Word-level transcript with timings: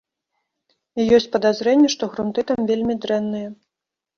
І 1.03 1.05
ёсць 1.17 1.27
падазрэнне, 1.35 1.91
што 1.97 2.03
грунты 2.15 2.41
там 2.53 2.59
вельмі 2.73 2.93
дрэнныя. 3.05 3.47